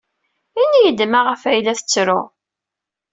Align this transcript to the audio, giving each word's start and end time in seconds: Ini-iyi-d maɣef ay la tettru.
Ini-iyi-d 0.61 0.99
maɣef 1.07 1.41
ay 1.49 1.59
la 1.65 1.73
tettru. 1.79 2.21